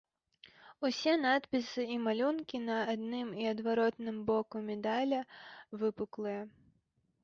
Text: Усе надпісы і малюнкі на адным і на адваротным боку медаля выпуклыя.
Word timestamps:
Усе 0.87 1.13
надпісы 1.25 1.85
і 1.97 1.99
малюнкі 2.07 2.63
на 2.71 2.79
адным 2.95 3.27
і 3.43 3.47
на 3.47 3.53
адваротным 3.57 4.17
боку 4.35 4.55
медаля 4.69 5.21
выпуклыя. 5.85 6.41